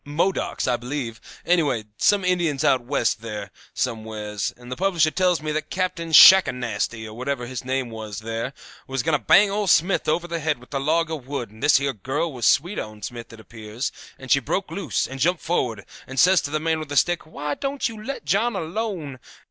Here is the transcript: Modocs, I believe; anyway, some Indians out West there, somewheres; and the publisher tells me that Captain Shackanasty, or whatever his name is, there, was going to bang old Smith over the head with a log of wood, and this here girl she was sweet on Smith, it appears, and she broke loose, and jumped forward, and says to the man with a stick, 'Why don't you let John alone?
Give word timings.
Modocs, 0.03 0.67
I 0.67 0.77
believe; 0.77 1.21
anyway, 1.45 1.83
some 1.95 2.25
Indians 2.25 2.63
out 2.63 2.81
West 2.81 3.21
there, 3.21 3.51
somewheres; 3.75 4.51
and 4.57 4.71
the 4.71 4.75
publisher 4.75 5.11
tells 5.11 5.43
me 5.43 5.51
that 5.51 5.69
Captain 5.69 6.09
Shackanasty, 6.09 7.05
or 7.05 7.13
whatever 7.13 7.45
his 7.45 7.63
name 7.63 7.91
is, 7.93 8.17
there, 8.17 8.51
was 8.87 9.03
going 9.03 9.15
to 9.15 9.23
bang 9.23 9.51
old 9.51 9.69
Smith 9.69 10.07
over 10.07 10.27
the 10.27 10.39
head 10.39 10.57
with 10.57 10.73
a 10.73 10.79
log 10.79 11.11
of 11.11 11.27
wood, 11.27 11.51
and 11.51 11.61
this 11.61 11.77
here 11.77 11.93
girl 11.93 12.29
she 12.29 12.33
was 12.37 12.45
sweet 12.47 12.79
on 12.79 13.03
Smith, 13.03 13.31
it 13.31 13.39
appears, 13.39 13.91
and 14.17 14.31
she 14.31 14.39
broke 14.39 14.71
loose, 14.71 15.05
and 15.05 15.19
jumped 15.19 15.43
forward, 15.43 15.85
and 16.07 16.19
says 16.19 16.41
to 16.41 16.49
the 16.49 16.59
man 16.59 16.79
with 16.79 16.91
a 16.91 16.97
stick, 16.97 17.27
'Why 17.27 17.53
don't 17.53 17.87
you 17.87 18.03
let 18.03 18.25
John 18.25 18.55
alone? 18.55 19.19